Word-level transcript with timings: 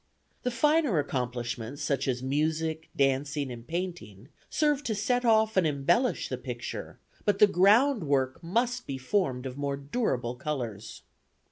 The 0.41 0.49
finer 0.49 0.97
accomplishments, 0.97 1.83
such 1.83 2.07
as 2.07 2.23
music, 2.23 2.89
dancing, 2.95 3.51
and 3.51 3.67
painting, 3.67 4.29
serve 4.49 4.83
to 4.85 4.95
set 4.95 5.23
off 5.25 5.57
and 5.57 5.67
embellish 5.67 6.27
the 6.27 6.39
picture; 6.39 6.97
but 7.23 7.37
the 7.37 7.45
groundwork 7.45 8.41
must 8.41 8.87
be 8.87 8.97
formed 8.97 9.45
of 9.45 9.57
more 9.59 9.77
durable 9.77 10.33
colors. 10.35 11.03